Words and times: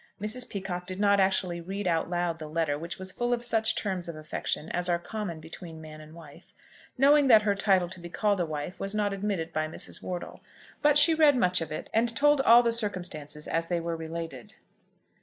Mrs. 0.19 0.49
Peacocke 0.49 0.87
did 0.87 0.99
not 0.99 1.19
actually 1.19 1.61
read 1.61 1.87
out 1.87 2.09
loud 2.09 2.39
the 2.39 2.47
letter, 2.47 2.75
which 2.75 2.97
was 2.97 3.11
full 3.11 3.33
of 3.33 3.45
such 3.45 3.75
terms 3.75 4.09
of 4.09 4.15
affection 4.15 4.67
as 4.69 4.89
are 4.89 4.97
common 4.97 5.39
between 5.39 5.79
man 5.79 6.01
and 6.01 6.15
wife, 6.15 6.55
knowing 6.97 7.27
that 7.27 7.43
her 7.43 7.53
title 7.53 7.87
to 7.89 7.99
be 7.99 8.09
called 8.09 8.39
a 8.39 8.45
wife 8.47 8.79
was 8.79 8.95
not 8.95 9.13
admitted 9.13 9.53
by 9.53 9.67
Mrs. 9.67 10.01
Wortle; 10.01 10.41
but 10.81 10.97
she 10.97 11.13
read 11.13 11.35
much 11.37 11.61
of 11.61 11.71
it, 11.71 11.91
and 11.93 12.17
told 12.17 12.41
all 12.41 12.63
the 12.63 12.73
circumstances 12.73 13.47
as 13.47 13.67
they 13.67 13.79
were 13.79 13.95
related. 13.95 14.55